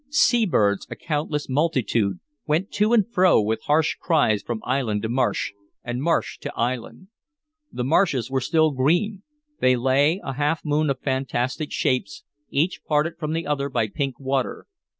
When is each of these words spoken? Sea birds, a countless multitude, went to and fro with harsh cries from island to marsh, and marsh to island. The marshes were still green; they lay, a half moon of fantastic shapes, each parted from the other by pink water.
Sea 0.09 0.47
birds, 0.47 0.87
a 0.89 0.95
countless 0.95 1.47
multitude, 1.47 2.19
went 2.47 2.71
to 2.71 2.91
and 2.91 3.05
fro 3.07 3.39
with 3.39 3.61
harsh 3.65 3.95
cries 3.99 4.41
from 4.41 4.63
island 4.65 5.03
to 5.03 5.09
marsh, 5.09 5.51
and 5.83 6.01
marsh 6.01 6.39
to 6.39 6.51
island. 6.55 7.09
The 7.71 7.83
marshes 7.83 8.31
were 8.31 8.41
still 8.41 8.71
green; 8.71 9.21
they 9.59 9.75
lay, 9.75 10.19
a 10.23 10.33
half 10.33 10.65
moon 10.65 10.89
of 10.89 11.01
fantastic 11.01 11.71
shapes, 11.71 12.23
each 12.49 12.81
parted 12.87 13.19
from 13.19 13.33
the 13.33 13.45
other 13.45 13.69
by 13.69 13.89
pink 13.89 14.19
water. 14.19 14.65